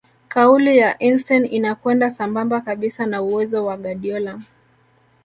kauli 0.29 0.77
ya 0.77 0.99
Einstein 1.01 1.45
inakwenda 1.45 2.09
sambamba 2.09 2.61
kabisa 2.61 3.05
na 3.05 3.21
uwezo 3.21 3.65
wa 3.65 3.77
Guardiola 3.77 4.39